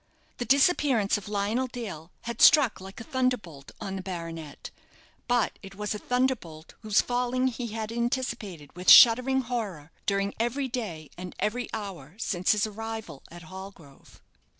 The 0.37 0.45
disappearance 0.45 1.15
of 1.19 1.29
Lionel 1.29 1.67
Dale 1.67 2.09
had 2.21 2.41
struck 2.41 2.81
like 2.81 2.99
a 2.99 3.03
thunderbolt 3.03 3.71
on 3.79 3.95
the 3.97 4.01
baronet; 4.01 4.71
but 5.27 5.59
it 5.61 5.75
was 5.75 5.93
a 5.93 5.99
thunderbolt 5.99 6.73
whose 6.81 7.01
falling 7.01 7.45
he 7.49 7.67
had 7.67 7.91
anticipated 7.91 8.75
with 8.75 8.89
shuddering 8.89 9.41
horror 9.41 9.91
during 10.07 10.33
every 10.39 10.67
day 10.67 11.11
and 11.19 11.35
every 11.37 11.69
hour 11.71 12.15
since 12.17 12.53
his 12.53 12.65
arrival 12.65 13.21
at 13.29 13.43
Hallgrove. 13.43 14.23